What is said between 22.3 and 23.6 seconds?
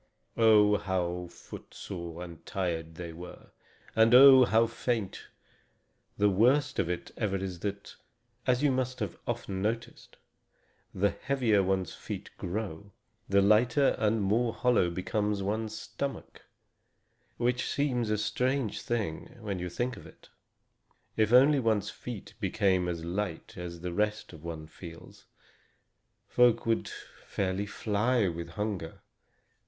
became as light